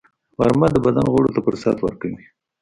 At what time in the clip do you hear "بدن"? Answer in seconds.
0.85-1.05